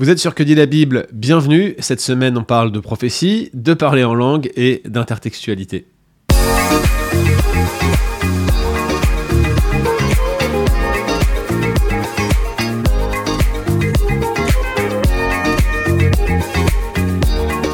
[0.00, 1.08] Vous êtes sur Que dit la Bible?
[1.12, 1.74] Bienvenue.
[1.78, 5.88] Cette semaine, on parle de prophétie, de parler en langue et d'intertextualité.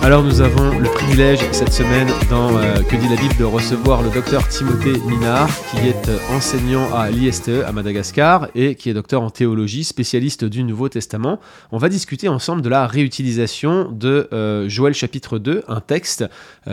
[0.07, 4.02] Alors nous avons le privilège cette semaine dans euh, Que dit la Bible de recevoir
[4.02, 8.95] le docteur Timothée Minard qui est euh, enseignant à l'ISTE à Madagascar et qui est
[8.95, 11.41] docteur en théologie, spécialiste du Nouveau Testament.
[11.73, 16.24] On va discuter ensemble de la réutilisation de euh, Joël chapitre 2, un texte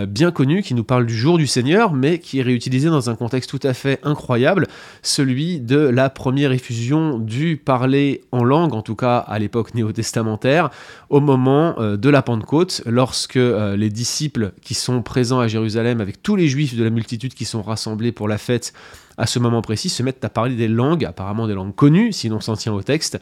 [0.08, 3.16] bien connu qui nous parle du jour du Seigneur mais qui est réutilisé dans un
[3.16, 4.68] contexte tout à fait incroyable,
[5.02, 10.70] celui de la première effusion du parler en langue, en tout cas à l'époque néo-testamentaire,
[11.10, 16.02] au moment de la Pentecôte, lorsque que euh, les disciples qui sont présents à Jérusalem,
[16.02, 18.74] avec tous les juifs de la multitude qui sont rassemblés pour la fête
[19.18, 22.30] à ce moment précis, se mettent à parler des langues, apparemment des langues connues, si
[22.30, 23.20] l'on s'en tient au texte,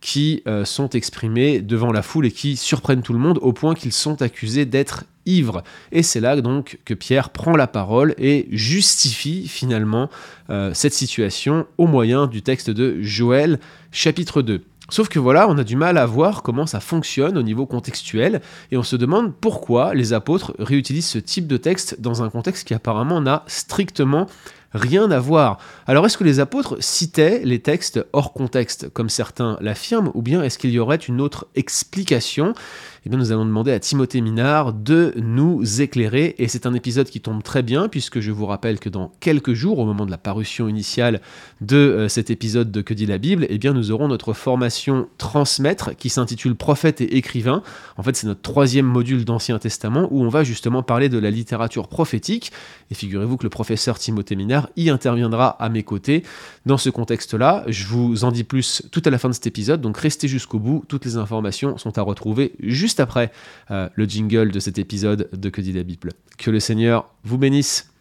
[0.00, 3.74] qui euh, sont exprimées devant la foule et qui surprennent tout le monde au point
[3.74, 5.62] qu'ils sont accusés d'être ivres.
[5.92, 10.10] Et c'est là donc que Pierre prend la parole et justifie finalement
[10.50, 13.58] euh, cette situation au moyen du texte de Joël
[13.92, 14.62] chapitre 2.
[14.90, 18.42] Sauf que voilà, on a du mal à voir comment ça fonctionne au niveau contextuel,
[18.70, 22.68] et on se demande pourquoi les apôtres réutilisent ce type de texte dans un contexte
[22.68, 24.26] qui apparemment n'a strictement
[24.74, 25.58] rien à voir.
[25.86, 30.42] Alors est-ce que les apôtres citaient les textes hors contexte, comme certains l'affirment, ou bien
[30.42, 32.54] est-ce qu'il y aurait une autre explication?
[33.06, 36.34] Eh bien, nous allons demander à Timothée Minard de nous éclairer.
[36.38, 39.52] Et c'est un épisode qui tombe très bien, puisque je vous rappelle que dans quelques
[39.52, 41.20] jours, au moment de la parution initiale
[41.60, 45.06] de euh, cet épisode de Que dit la Bible, eh bien, nous aurons notre formation
[45.18, 47.62] transmettre qui s'intitule Prophète et écrivain.
[47.98, 51.30] En fait, c'est notre troisième module d'Ancien Testament où on va justement parler de la
[51.30, 52.52] littérature prophétique.
[52.90, 56.22] Et figurez-vous que le professeur Timothée Minard y interviendra à mes côtés.
[56.64, 59.82] Dans ce contexte-là, je vous en dis plus tout à la fin de cet épisode,
[59.82, 60.84] donc restez jusqu'au bout.
[60.88, 63.32] Toutes les informations sont à retrouver juste après
[63.70, 66.10] euh, le jingle de cet épisode de Que dit la Bible.
[66.38, 67.92] Que le Seigneur vous bénisse.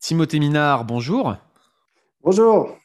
[0.00, 1.36] Timothée Minard, bonjour.
[2.24, 2.76] Bonjour.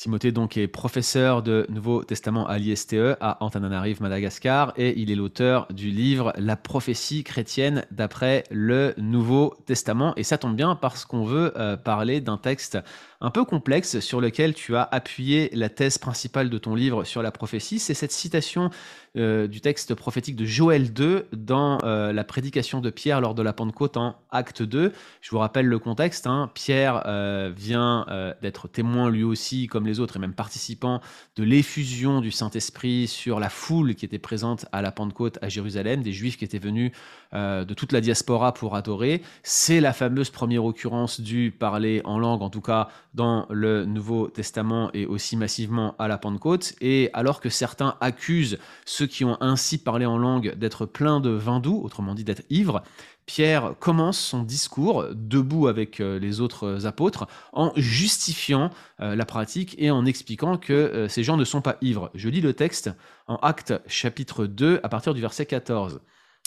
[0.00, 5.14] Timothée donc est professeur de Nouveau Testament à l'ISTE à Antananarive, Madagascar, et il est
[5.14, 10.14] l'auteur du livre La prophétie chrétienne d'après le Nouveau Testament.
[10.16, 12.78] Et ça tombe bien parce qu'on veut euh, parler d'un texte
[13.20, 17.22] un peu complexe sur lequel tu as appuyé la thèse principale de ton livre sur
[17.22, 17.78] la prophétie.
[17.78, 18.70] C'est cette citation
[19.16, 23.42] euh, du texte prophétique de Joël 2 dans euh, la prédication de Pierre lors de
[23.42, 24.92] la Pentecôte en Acte 2.
[25.20, 26.28] Je vous rappelle le contexte.
[26.28, 26.50] Hein.
[26.54, 28.06] Pierre euh, vient
[28.40, 31.00] d'être témoin lui aussi, comme les autres, et même participant
[31.36, 36.02] de l'effusion du Saint-Esprit sur la foule qui était présente à la Pentecôte à Jérusalem,
[36.02, 36.92] des Juifs qui étaient venus
[37.32, 39.22] de toute la diaspora pour adorer.
[39.42, 44.28] C'est la fameuse première occurrence du parler en langue, en tout cas dans le Nouveau
[44.28, 46.74] Testament et aussi massivement à la Pentecôte.
[46.80, 51.30] Et alors que certains accusent ceux qui ont ainsi parlé en langue d'être pleins de
[51.30, 52.82] vin doux, autrement dit d'être ivres,
[53.26, 58.70] Pierre commence son discours, debout avec euh, les autres apôtres, en justifiant
[59.00, 62.10] euh, la pratique et en expliquant que euh, ces gens ne sont pas ivres.
[62.14, 62.90] Je lis le texte
[63.28, 66.00] en Actes chapitre 2 à partir du verset 14.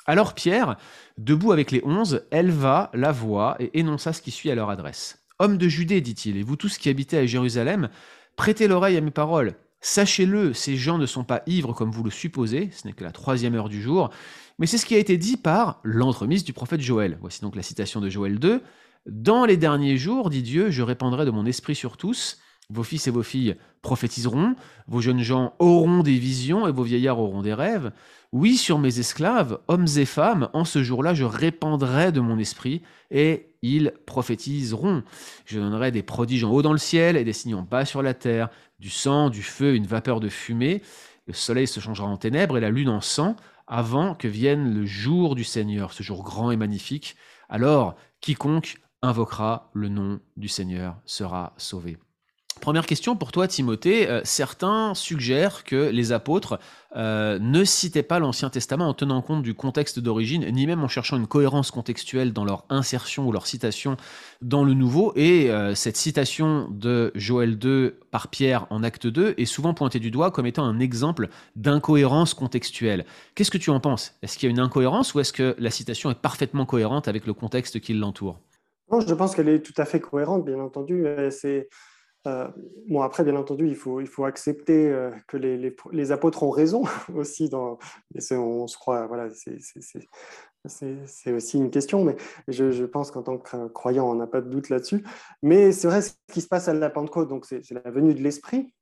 [0.05, 0.75] Alors Pierre,
[1.17, 5.22] debout avec les onze, éleva la voix et énonça ce qui suit à leur adresse.
[5.43, 7.89] Homme de Judée, dit-il, et vous tous qui habitez à Jérusalem,
[8.37, 9.55] prêtez l'oreille à mes paroles.
[9.81, 13.11] Sachez-le, ces gens ne sont pas ivres comme vous le supposez, ce n'est que la
[13.11, 14.09] troisième heure du jour,
[14.57, 17.17] mais c'est ce qui a été dit par l'entremise du prophète Joël.
[17.19, 18.61] Voici donc la citation de Joël 2.
[19.05, 22.37] Dans les derniers jours, dit Dieu, je répandrai de mon esprit sur tous.
[22.69, 24.55] Vos fils et vos filles prophétiseront,
[24.87, 27.91] vos jeunes gens auront des visions et vos vieillards auront des rêves.
[28.31, 32.81] Oui, sur mes esclaves, hommes et femmes, en ce jour-là, je répandrai de mon esprit
[33.11, 35.03] et ils prophétiseront.
[35.45, 38.03] Je donnerai des prodiges en haut dans le ciel et des signes en bas sur
[38.03, 40.83] la terre, du sang, du feu, une vapeur de fumée.
[41.25, 43.35] Le soleil se changera en ténèbres et la lune en sang
[43.65, 47.15] avant que vienne le jour du Seigneur, ce jour grand et magnifique.
[47.47, 51.97] Alors, quiconque invoquera le nom du Seigneur sera sauvé.
[52.63, 54.09] Première question pour toi, Timothée.
[54.09, 56.59] Euh, certains suggèrent que les apôtres
[56.95, 60.87] euh, ne citaient pas l'Ancien Testament en tenant compte du contexte d'origine, ni même en
[60.87, 63.97] cherchant une cohérence contextuelle dans leur insertion ou leur citation
[64.41, 65.11] dans le Nouveau.
[65.17, 69.99] Et euh, cette citation de Joël 2 par Pierre en acte 2 est souvent pointée
[69.99, 71.27] du doigt comme étant un exemple
[71.57, 73.03] d'incohérence contextuelle.
[73.35, 74.15] Qu'est-ce que tu en penses?
[74.21, 77.27] Est-ce qu'il y a une incohérence ou est-ce que la citation est parfaitement cohérente avec
[77.27, 78.39] le contexte qui l'entoure?
[79.05, 81.05] Je pense qu'elle est tout à fait cohérente, bien entendu.
[82.25, 82.47] Euh,
[82.87, 86.83] bon, après, bien entendu, il faut, accepter euh, que les, apôtres ont raison
[87.15, 87.49] aussi.
[87.53, 89.29] On, se croit, voilà,
[90.65, 92.15] c'est aussi une question, mais
[92.47, 95.03] je, pense qu'en tant que croyant, on n'a pas de doute là-dessus.
[95.41, 98.21] Mais c'est vrai, ce qui se passe à la Pentecôte, donc c'est la venue de
[98.21, 98.73] l'Esprit.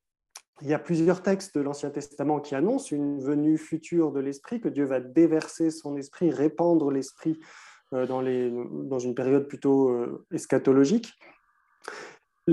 [0.62, 4.62] il y a plusieurs textes de l'Ancien Testament qui annoncent une venue future de l'Esprit,
[4.62, 7.40] que Dieu va déverser son esprit, répandre l'Esprit
[7.94, 11.16] euh, dans, une période plutôt eschatologique.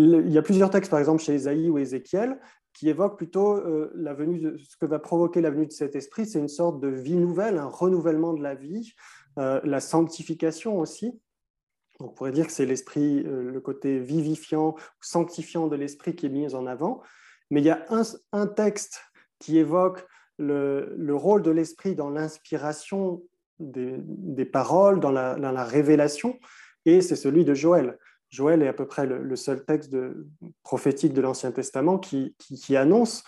[0.01, 2.39] Il y a plusieurs textes, par exemple chez Ésaïe ou Ézéchiel,
[2.73, 6.27] qui évoquent plutôt euh, la venue ce que va provoquer la venue de cet esprit,
[6.27, 8.95] c'est une sorte de vie nouvelle, un renouvellement de la vie,
[9.37, 11.21] la sanctification aussi.
[12.01, 16.57] On pourrait dire que c'est l'esprit, le côté vivifiant, sanctifiant de l'esprit qui est mis
[16.57, 17.03] en avant.
[17.51, 17.87] Mais il y a
[18.33, 19.01] un, texte
[19.39, 20.07] qui évoque
[20.39, 23.23] le, rôle de l'esprit dans l'inspiration
[23.59, 26.39] des, paroles, dans la, révélation,
[26.85, 27.99] et c'est celui de Joël.
[28.31, 29.97] Joël est à peu près le, seul texte
[30.63, 32.35] prophétique de l'Ancien Testament qui,
[32.77, 33.25] annonce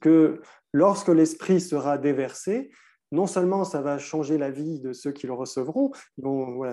[0.00, 0.40] que
[0.72, 2.70] lorsque l'Esprit sera déversé,
[3.12, 5.90] non seulement ça va changer la vie de ceux qui le recevront,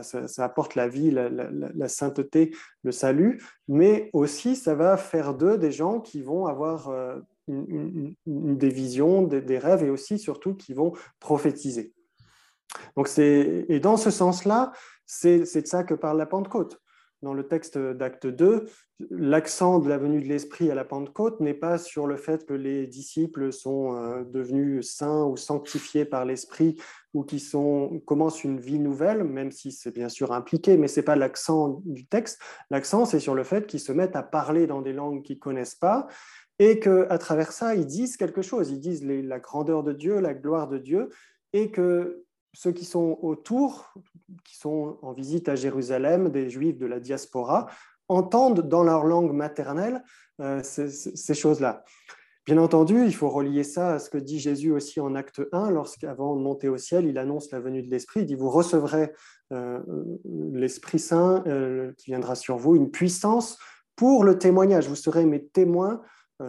[0.01, 5.71] ça, apporte la vie, la, sainteté, le salut, mais aussi ça va faire d'eux des
[5.71, 11.93] gens qui vont avoir euh, des visions, des, rêves et aussi surtout qui vont prophétiser.
[12.95, 14.71] Donc et dans ce sens-là,
[15.05, 16.79] c'est de ça que parle la Pentecôte
[17.23, 18.65] dans le texte d'acte 2,
[19.09, 22.53] l'accent de la venue de l'Esprit à la Pentecôte n'est pas sur le fait que
[22.53, 26.75] les disciples sont euh, devenus saints ou sanctifiés par l'Esprit
[27.13, 30.99] ou qui sont, commencent une vie nouvelle, même si c'est bien sûr impliqué, mais ce
[30.99, 32.39] n'est pas l'accent du texte.
[32.69, 35.41] L'accent, c'est sur le fait qu'ils se mettent à parler dans des langues qu'ils ne
[35.41, 36.07] connaissent pas
[36.59, 38.69] et qu'à travers ça, ils disent quelque chose.
[38.69, 41.09] Ils disent la grandeur de Dieu, la gloire de Dieu,
[41.51, 42.23] et que
[42.53, 43.94] ceux qui sont autour,
[44.45, 47.67] qui sont en visite à Jérusalem, des juifs de la diaspora,
[48.07, 50.03] entendent dans leur langue maternelle
[50.39, 51.83] euh, ces, choses-là.
[52.45, 55.71] Bien entendu, il faut relier ça à ce que dit Jésus aussi en acte 1,
[55.71, 58.21] lorsqu'avant de monter au ciel, il annonce la venue de l'Esprit.
[58.21, 59.13] Il dit, vous recevrez
[59.51, 59.79] euh,
[60.25, 63.57] l'Esprit Saint euh, qui viendra sur vous, une puissance
[63.95, 64.88] pour le témoignage.
[64.88, 66.01] Vous serez mes témoins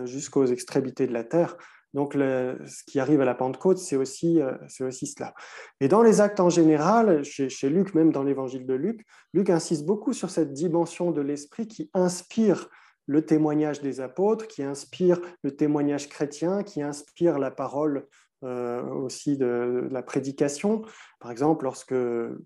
[0.04, 1.56] jusqu'aux extrémités de la terre.
[1.94, 5.32] Donc, ce qui arrive à la Pentecôte, c'est aussi, euh, aussi cela.
[5.80, 9.86] Et dans les actes en général, chez, Luc, même dans l'évangile de Luc, Luc insiste
[9.86, 12.68] beaucoup sur cette dimension de l'esprit qui inspire
[13.06, 18.06] le témoignage des apôtres, qui inspire le témoignage chrétien, qui inspire la parole
[18.44, 20.82] aussi de, la prédication.
[21.20, 21.94] Par exemple, lorsque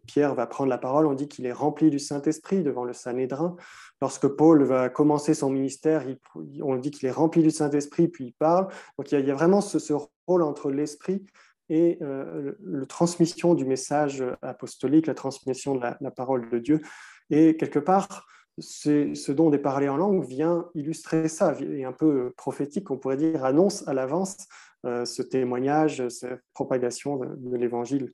[0.07, 3.57] Pierre va prendre la parole, on dit qu'il est rempli du Saint-Esprit devant le Sanhédrin.
[4.01, 6.05] Lorsque Paul va commencer son ministère,
[6.63, 8.69] on dit qu'il est rempli du Saint-Esprit, puis il parle.
[8.99, 9.93] Donc il y a, vraiment ce,
[10.27, 11.25] rôle entre l'Esprit
[11.69, 16.81] et euh, la transmission du message apostolique, la transmission de la, parole de Dieu.
[17.31, 18.27] Et quelque part,
[18.59, 23.17] ce dont est parlé en langue vient illustrer ça, et un peu prophétique, on pourrait
[23.17, 24.45] dire, annonce à l'avance euh,
[24.85, 28.13] ce témoignage, cette propagation de, l'évangile.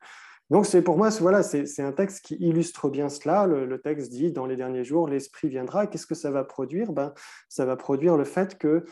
[0.51, 3.47] Donc, c'est pour moi, voilà, c'est un texte qui illustre bien cela.
[3.47, 5.87] Le, texte dit dans les derniers jours, l'Esprit viendra.
[5.87, 6.93] Qu'est-ce que ça va produire?
[6.93, 7.13] Ben,
[7.49, 8.85] Ça va produire le fait que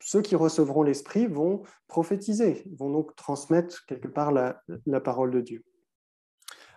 [0.00, 5.64] ceux qui recevront l'Esprit vont prophétiser, vont donc transmettre quelque part la parole de Dieu.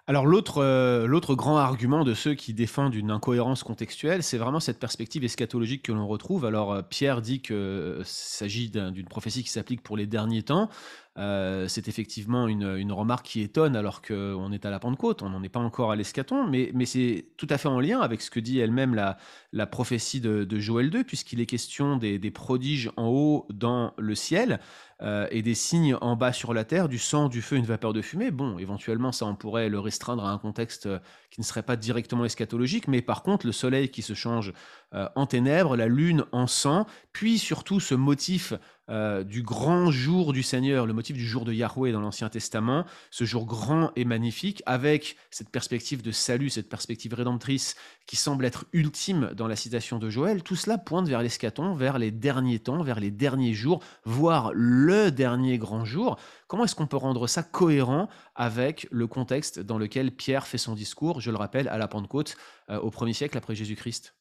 [0.09, 4.80] Alors euh, l'autre grand argument de ceux qui défendent une incohérence contextuelle, c'est vraiment cette
[4.80, 6.45] perspective eschatologique que l'on retrouve.
[6.45, 10.69] Alors euh, Pierre dit qu'il euh, s'agit d'une prophétie qui s'applique pour les derniers temps.
[11.17, 15.41] Euh, c'est effectivement une, remarque qui étonne alors qu'on est à la Pentecôte, on n'en
[15.41, 18.39] est pas encore à l'escaton, mais, c'est tout à fait en lien avec ce que
[18.39, 23.93] dit elle-même la, prophétie de, Joël 2, puisqu'il est question des, prodiges en haut dans
[23.97, 24.59] le ciel
[25.01, 27.93] euh, et des signes en bas sur la terre, du sang, du feu, une vapeur
[27.93, 28.31] de fumée.
[28.31, 30.88] Bon, éventuellement, ça, on pourrait le restreindre à un contexte
[31.31, 34.53] qui ne serait pas directement eschatologique, mais par contre, le soleil qui se change
[34.94, 38.53] euh, en ténèbres, la lune en sang, puis surtout ce motif
[38.89, 42.86] euh, du grand jour du Seigneur, le motif du jour de Yahweh dans l'Ancien Testament,
[43.12, 47.75] ce jour grand et magnifique, avec cette perspective de salut, cette perspective rédemptrice
[48.06, 52.00] qui semble être ultime dans la citation de Joël, tout cela pointe vers l'escaton, vers
[52.00, 56.17] les derniers temps, vers les derniers jours, voire le dernier grand jour.
[56.48, 60.75] Comment est-ce qu'on peut rendre ça cohérent avec le contexte dans lequel Pierre fait son
[60.75, 62.38] discours, je le rappelle, à la Pentecôte,
[62.70, 64.16] euh, au premier siècle après Jésus-Christ?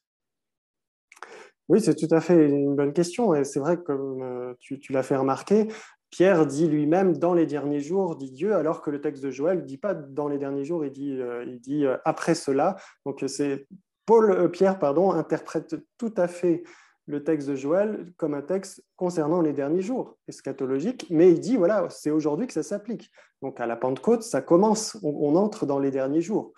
[1.69, 3.33] Oui, c'est tout à fait une bonne question.
[3.35, 5.67] Et c'est vrai que, comme euh, tu, l'as fait remarquer,
[6.09, 9.59] Pierre dit lui-même dans les derniers jours, dit Dieu, alors que le texte de Joël
[9.59, 12.77] ne dit pas dans les derniers jours, il dit, euh, euh, après cela.
[13.05, 13.67] Donc c'est
[14.05, 16.63] Paul, Pierre pardon, interprète tout à fait
[17.07, 21.57] le texte de Joël comme un texte concernant les derniers jours, eschatologique, mais il dit,
[21.57, 23.11] voilà, c'est aujourd'hui que ça s'applique.
[23.41, 26.53] Donc à la Pentecôte, ça commence, on entre dans les derniers jours.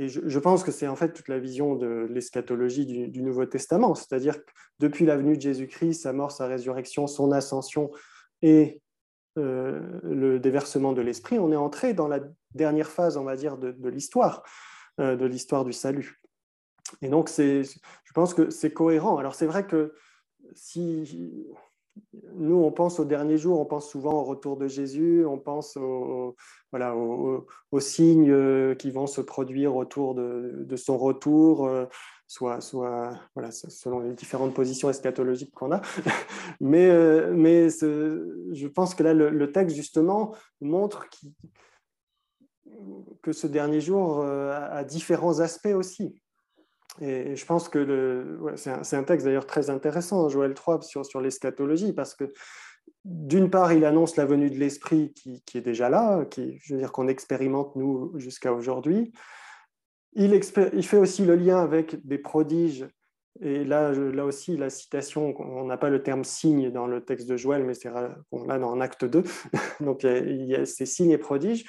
[0.00, 3.96] Et je, pense que c'est en fait toute la vision de l'eschatologie du, Nouveau Testament,
[3.96, 7.90] c'est-à-dire que depuis la venue de Jésus-Christ, sa mort, sa résurrection, son ascension
[8.40, 8.80] et
[9.38, 12.20] euh, le déversement de l'Esprit, on est entré dans la
[12.54, 14.44] dernière phase, on va dire, de, l'histoire,
[15.00, 16.20] euh, de l'histoire du salut.
[17.02, 19.18] Et donc, je pense que c'est cohérent.
[19.18, 19.94] Alors, c'est vrai que
[20.54, 21.46] si
[22.34, 25.76] nous, on pense au dernier jour, on pense souvent au retour de Jésus, on pense
[25.76, 26.36] aux,
[26.70, 31.68] voilà, aux, signes qui vont se produire autour de, son retour,
[32.26, 35.80] soit, soit voilà, selon les différentes positions eschatologiques qu'on a.
[36.60, 36.88] mais
[37.32, 41.06] mais je pense que là, le, texte, justement, montre
[43.22, 46.20] que ce dernier jour a différents aspects aussi.
[47.00, 51.92] Et je pense que c'est un, texte d'ailleurs très intéressant, Joël 3, sur, sur l'eschatologie,
[51.92, 52.32] parce que
[53.04, 56.80] d'une part, il annonce la venue de l'Esprit qui, est déjà là, qui, je veux
[56.80, 59.12] dire qu'on expérimente nous jusqu'à aujourd'hui.
[60.14, 62.86] Il, fait aussi le lien avec des prodiges.
[63.40, 67.28] Et là, là aussi, la citation, on n'a pas le terme signe dans le texte
[67.28, 69.22] de Joël, mais c'est là dans Acte 2.
[69.80, 71.64] Donc il y a ces signes et prodiges.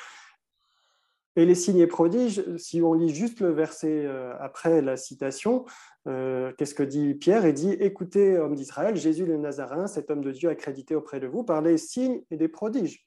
[1.35, 5.65] Et les signes et prodiges, si on lit juste le verset euh, après la citation,
[6.07, 7.45] euh, qu'est-ce que dit Pierre?
[7.47, 11.27] Il dit Écoutez, homme d'Israël, Jésus le Nazaréen, cet homme de Dieu accrédité auprès de
[11.27, 13.05] vous par les signes et des prodiges.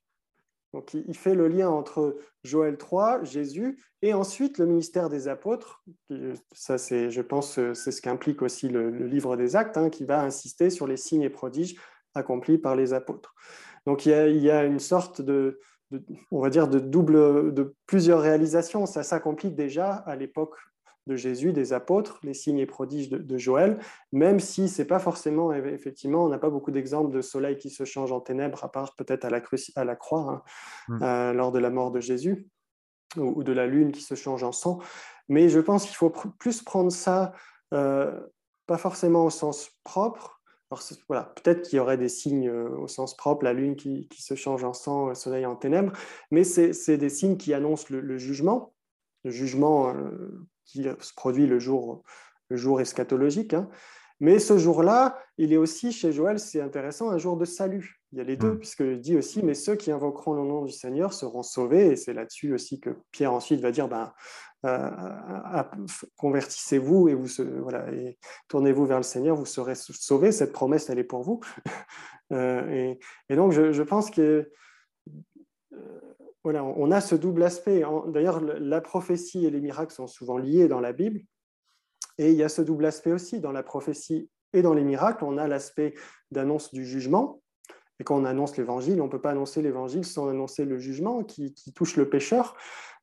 [0.73, 5.85] Donc il fait le lien entre Joël 3, Jésus, et ensuite le ministère des apôtres.
[6.53, 10.23] Ça, c'est, je pense, c'est ce qu'implique aussi le, livre des Actes, hein, qui va
[10.23, 11.77] insister sur les signes et prodiges
[12.15, 13.35] accomplis par les apôtres.
[13.85, 15.59] Donc il y a une sorte de,
[16.31, 18.87] on va dire, de double, de plusieurs réalisations.
[18.87, 20.57] Ça s'accomplit déjà à l'époque
[21.07, 23.79] de Jésus, des apôtres, les signes et prodiges de, Joël,
[24.13, 27.85] même si c'est pas forcément, effectivement, on n'a pas beaucoup d'exemples de soleil qui se
[27.85, 29.41] change en ténèbres, à part peut-être à la,
[29.75, 30.43] à la croix, hein,
[30.89, 31.03] mm.
[31.03, 32.47] euh, lors de la mort de Jésus,
[33.17, 34.79] ou, de la lune qui se change en sang.
[35.29, 37.33] Mais je pense qu'il faut plus prendre ça,
[37.75, 38.21] euh,
[38.67, 40.42] pas forcément au sens propre,
[41.09, 44.35] voilà, peut-être qu'il y aurait des signes euh, au sens propre, la lune qui, se
[44.35, 45.93] change en sang, le soleil en ténèbres,
[46.31, 48.75] mais c'est des signes qui annoncent le, jugement,
[49.25, 52.03] le jugement euh, qui se produit le jour,
[52.49, 53.55] le jour eschatologique.
[53.55, 53.69] Hein.
[54.23, 58.01] Mais ce jour-là, il est aussi chez Joël, c'est intéressant, un jour de salut.
[58.13, 60.65] Il y a les deux, puisque puisqu'il dit aussi, mais ceux qui invoqueront le nom
[60.65, 61.89] du Seigneur seront sauvés.
[61.89, 64.07] Et c'est là-dessus aussi que Pierre ensuite va dire, ben, euh,
[66.17, 67.29] convertissez-vous et, vous,
[67.61, 70.33] voilà, et tournez-vous vers le Seigneur, vous serez sauvés.
[70.33, 71.41] Cette promesse, elle est pour vous.
[72.31, 72.95] Euh,
[73.29, 74.51] et, donc, je, pense que
[75.75, 76.01] euh,
[76.45, 77.83] voilà, on a ce double aspect.
[78.07, 81.21] D'ailleurs, la prophétie et les miracles sont souvent liés dans la Bible.
[82.17, 83.41] Et il y a ce double aspect aussi.
[83.41, 85.93] Dans la prophétie et dans les miracles, on a l'aspect
[86.31, 87.43] d'annonce du jugement.
[88.01, 91.25] Et quand on annonce l'évangile, on ne peut pas annoncer l'évangile sans annoncer le jugement
[91.25, 92.57] qui, qui touche le pécheur.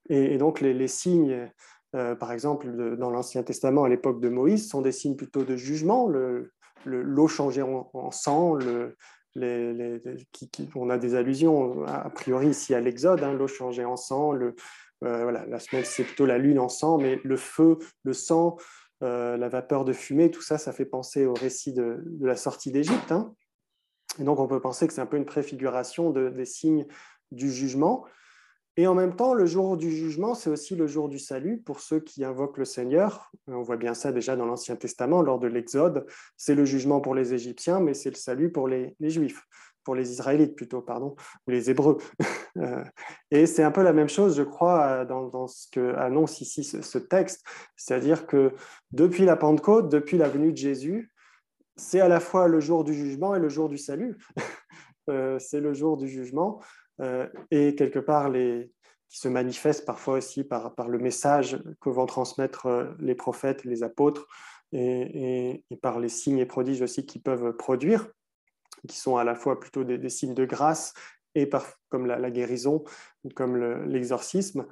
[0.08, 1.52] Et, donc les, signes,
[1.96, 5.56] euh, par exemple, dans l'Ancien Testament à l'époque de Moïse, sont des signes plutôt de
[5.56, 6.46] jugement, l'eau
[6.86, 8.58] le, changée en, sang,
[10.76, 14.34] on a des allusions a priori ici à l'Exode, hein, l'eau changée en sang,
[15.04, 18.58] euh, la semaine c'est plutôt la lune en sang, mais le feu, le sang,
[19.02, 22.72] euh, la vapeur de fumée, tout ça, ça fait penser au récit de, la sortie
[22.72, 23.12] d'Égypte.
[23.12, 23.34] Hein.
[24.20, 26.86] Et donc on peut penser que c'est un peu une préfiguration des signes
[27.32, 28.06] du jugement.
[28.78, 31.82] Et en même temps, le jour du jugement, c'est aussi le jour du salut pour
[31.82, 33.32] ceux qui invoquent le Seigneur.
[33.48, 36.06] On voit bien ça déjà dans l'Ancien Testament, lors de l'Exode.
[36.38, 39.44] C'est le jugement pour les Égyptiens, mais c'est le salut pour les, Juifs,
[39.84, 41.16] pour les Israélites plutôt, pardon,
[41.48, 41.98] ou les Hébreux.
[42.58, 42.84] Euh,
[43.30, 46.98] et c'est un peu la même chose, je crois, dans, ce que annonce ici ce,
[46.98, 47.46] texte.
[47.78, 48.52] C'est-à-dire que
[48.92, 51.14] depuis la Pentecôte, depuis la venue de Jésus,
[51.78, 54.18] c'est à la fois le jour du jugement et le jour du salut.
[55.10, 56.89] Euh, c'est le jour du jugement euh,
[57.52, 58.72] et quelque part les,
[59.10, 63.66] qui se manifestent parfois aussi par, par, le message que vont transmettre euh, les prophètes,
[63.66, 64.28] les apôtres,
[64.72, 68.08] et, et, par les signes et prodiges aussi qu'ils peuvent produire,
[68.88, 70.94] qui sont à la fois plutôt des, signes de grâce,
[71.34, 72.84] et par, comme la, guérison,
[73.36, 74.68] comme l'exorcisme,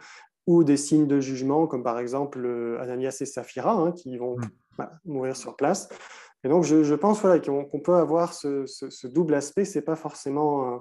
[0.46, 4.38] ou des signes de jugement, comme par exemple euh, Ananias et Saphira, hein, qui vont
[4.38, 4.86] mm.
[5.06, 5.90] mourir sur place.
[6.44, 9.66] Et donc, je, je pense voilà, qu'on peut avoir ce, ce, double aspect.
[9.66, 10.78] C'est pas forcément euh,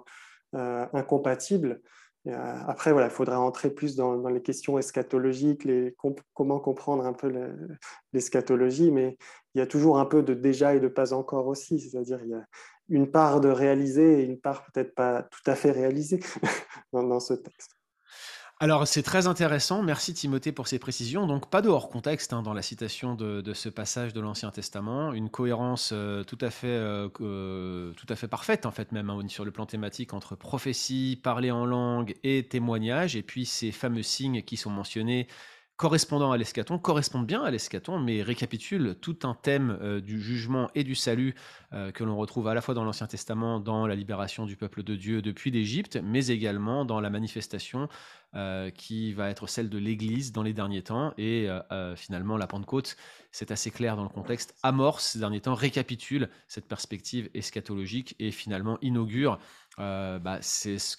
[0.92, 1.80] incompatibles.
[2.28, 5.94] Euh, après, voilà, il faudrait entrer plus dans, les questions eschatologiques, les,
[6.34, 7.32] comment comprendre un peu
[8.12, 9.16] l'eschatologie, mais
[9.54, 12.30] il y a toujours un peu de déjà et de pas encore aussi, c'est-à-dire il
[12.30, 12.44] y a
[12.88, 16.20] une part de réaliser et une part peut-être pas tout à fait réalisée
[16.92, 17.75] dans ce texte.
[18.58, 19.82] Alors, c'est très intéressant.
[19.82, 21.26] Merci Timothée pour ces précisions.
[21.26, 25.12] Donc, pas de hors contexte hein, dans la citation de, ce passage de l'Ancien Testament.
[25.12, 29.10] Une cohérence euh, tout, à fait, euh, euh, tout à fait parfaite, en fait, même
[29.10, 33.14] hein, sur le plan thématique, entre prophétie, parler en langue et témoignage.
[33.14, 35.28] Et puis, ces fameux signes qui sont mentionnés
[35.76, 40.70] correspondant à l'escaton, correspondent bien à l'escaton, mais récapitulent tout un thème euh, du jugement
[40.74, 41.34] et du salut
[41.72, 44.82] euh, que l'on retrouve à la fois dans l'Ancien Testament, dans la libération du peuple
[44.82, 47.88] de Dieu depuis l'Égypte, mais également dans la manifestation
[48.34, 51.12] euh, qui va être celle de l'Église dans les derniers temps.
[51.18, 51.48] Et
[51.96, 52.96] finalement, la Pentecôte,
[53.30, 58.30] c'est assez clair dans le contexte, amorce ces derniers temps, récapitule cette perspective eschatologique et
[58.30, 59.38] finalement inaugure
[59.78, 60.96] bah, c'est ce,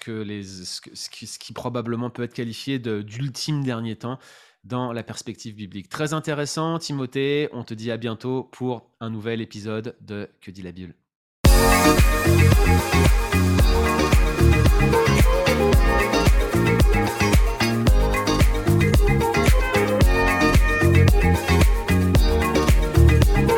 [0.94, 4.20] ce, qui, probablement peut être qualifié d'ultime dernier temps
[4.64, 5.90] dans la perspective biblique.
[5.90, 7.50] Très intéressant, Timothée.
[7.54, 10.96] On te dit à bientôt pour un nouvel épisode de Que dit la Bible?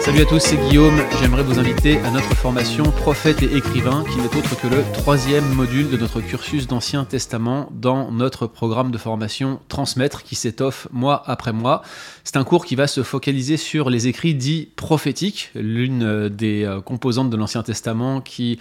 [0.10, 1.00] Salut à tous, c'est Guillaume.
[1.20, 5.48] J'aimerais vous inviter à notre formation Prophète et écrivain, qui n'est autre que le troisième
[5.54, 11.22] module de notre cursus d'Ancien Testament dans notre programme de formation Transmettre, qui s'étoffe mois
[11.28, 11.84] après mois.
[12.24, 16.82] C'est un cours qui va se focaliser sur les écrits dits prophétiques, l'une des euh,
[16.82, 18.58] composantes de l'Ancien Testament qui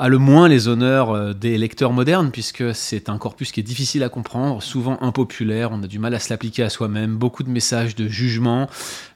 [0.00, 3.64] a le moins les honneurs euh, des lecteurs modernes, puisque c'est un corpus qui est
[3.64, 7.42] difficile à comprendre, souvent impopulaire, on a du mal à se l'appliquer à soi-même, beaucoup
[7.42, 8.68] de messages de jugement,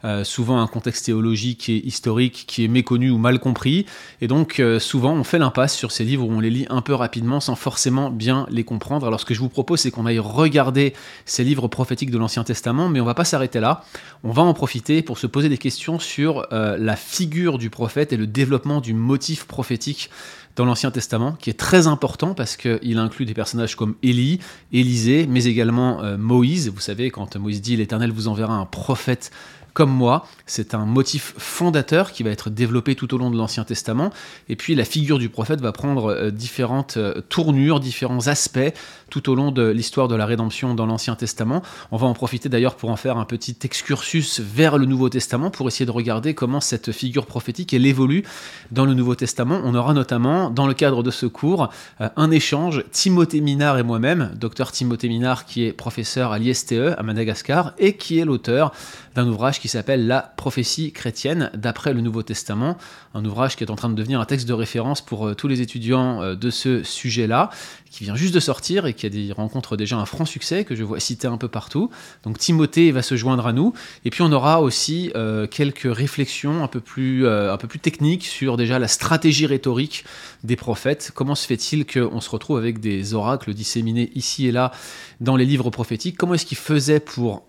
[0.04, 3.86] euh, souvent un contexte théologique et historique qui est méconnu ou mal compris,
[4.20, 6.80] et donc euh, souvent on fait l'impasse sur ces livres où on les lit un
[6.80, 9.06] peu rapidement sans forcément bien les comprendre.
[9.06, 12.44] Alors ce que je vous propose, c'est qu'on aille regarder ces livres prophétiques de l'Ancien
[12.44, 13.84] Testament, mais on va pas s'arrêter là,
[14.22, 18.16] on va en profiter pour se poser des questions sur la figure du prophète et
[18.16, 20.10] le développement du motif prophétique
[20.56, 24.40] dans l'Ancien Testament, qui est très important parce qu'il inclut des personnages comme Élie,
[24.72, 26.68] Élisée, mais également euh, Moïse.
[26.68, 29.30] Vous savez, quand Moïse dit L'Éternel vous enverra un prophète
[29.74, 30.26] comme moi.
[30.46, 34.10] C'est un motif fondateur qui va être développé tout au long de l'Ancien Testament.
[34.48, 38.72] Et puis la figure du prophète va prendre euh, différentes euh, tournures, différents aspects
[39.10, 41.62] tout au long de l'histoire de la rédemption dans l'Ancien Testament.
[41.92, 45.50] On va en profiter d'ailleurs pour en faire un petit excursus vers le Nouveau Testament
[45.50, 48.24] pour essayer de regarder comment cette figure prophétique évolue
[48.70, 49.60] dans le Nouveau Testament.
[49.64, 53.82] On aura notamment dans le cadre de ce cours euh, un échange Timothée Minard et
[53.82, 58.72] moi-même, docteur Timothée Minard qui est professeur à l'ISTE à Madagascar et qui est l'auteur
[59.14, 62.76] d'un ouvrage qui s'appelle La prophétie chrétienne d'après le Nouveau Testament,
[63.14, 65.48] un ouvrage qui est en train de devenir un texte de référence pour euh, tous
[65.48, 67.50] les étudiants euh, de ce sujet-là,
[67.90, 71.00] qui vient juste de sortir et qui rencontres déjà un franc succès que je vois
[71.00, 71.90] citer un peu partout.
[72.24, 73.72] Donc Timothée va se joindre à nous,
[74.04, 78.24] et puis on aura aussi euh, quelques réflexions un peu plus un peu plus techniques
[78.24, 80.04] sur déjà la stratégie rhétorique
[80.42, 81.12] des prophètes.
[81.14, 84.72] Comment se fait-il qu'on se retrouve avec des oracles disséminés ici et là
[85.20, 86.16] dans les livres prophétiques?
[86.16, 87.44] Comment est-ce qu'ils faisaient pour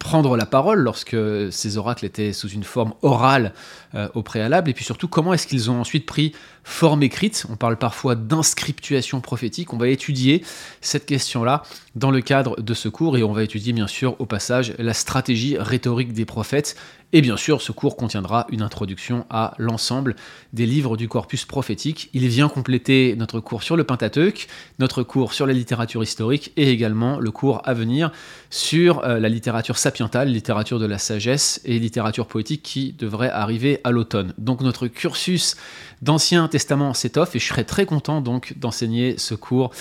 [0.00, 1.16] prendre la parole lorsque
[1.52, 3.52] ces oracles étaient sous une forme orale
[3.94, 6.32] euh, au préalable, et puis surtout comment est-ce qu'ils ont ensuite pris
[6.64, 7.46] forme écrite?
[7.50, 9.72] On parle parfois d'inscriptuation prophétique.
[9.72, 10.42] On va étudier
[10.80, 11.62] cette question-là
[11.94, 14.94] dans le cadre de ce cours, et on va étudier bien sûr au passage la
[14.94, 16.76] stratégie rhétorique des prophètes
[17.12, 20.14] et bien sûr, ce cours contiendra une introduction à l'ensemble
[20.52, 22.08] des livres du corpus prophétique.
[22.12, 24.46] Il vient compléter notre cours sur le Pentateuque,
[24.78, 28.12] notre cours sur la littérature historique et également le cours à venir
[28.48, 33.80] sur euh, la littérature sapientale, littérature de la sagesse et littérature poétique qui devrait arriver
[33.82, 34.32] à l'automne.
[34.38, 35.56] Donc notre cursus
[36.02, 39.72] d'Ancien Testament s'étoffe et je serai très content donc d'enseigner ce cours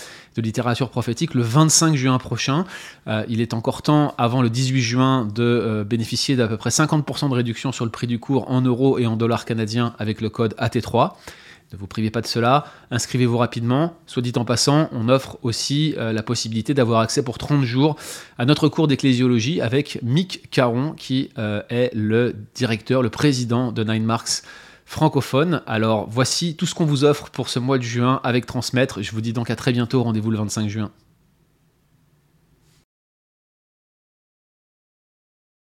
[0.41, 2.65] de littérature prophétique le 25 juin prochain.
[3.07, 6.69] Euh, il est encore temps, avant le 18 juin, de euh, bénéficier d'à peu près
[6.69, 10.21] 50% de réduction sur le prix du cours en euros et en dollars canadiens avec
[10.21, 11.13] le code AT3.
[11.71, 13.93] Ne vous privez pas de cela, inscrivez-vous rapidement.
[14.07, 17.95] Soit dit en passant, on offre aussi euh, la possibilité d'avoir accès pour 30 jours
[18.39, 24.03] à notre cours d'ecclésiologie avec Mick Caron, qui est le directeur, le président de Nine
[24.03, 24.41] Marks
[24.89, 25.61] francophone.
[25.67, 29.03] Alors voici tout ce qu'on vous offre pour ce mois de juin avec Transmettre.
[29.03, 30.91] Je vous dis donc à très bientôt, rendez-vous le 25 juin.